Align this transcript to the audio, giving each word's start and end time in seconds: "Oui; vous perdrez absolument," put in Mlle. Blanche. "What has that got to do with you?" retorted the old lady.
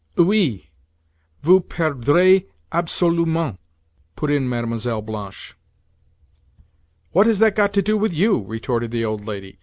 "Oui; 0.17 0.71
vous 1.43 1.59
perdrez 1.61 2.41
absolument," 2.71 3.59
put 4.15 4.31
in 4.31 4.49
Mlle. 4.49 5.03
Blanche. 5.03 5.55
"What 7.11 7.27
has 7.27 7.37
that 7.37 7.55
got 7.55 7.71
to 7.75 7.83
do 7.83 7.97
with 7.97 8.11
you?" 8.11 8.39
retorted 8.45 8.89
the 8.89 9.05
old 9.05 9.27
lady. 9.27 9.59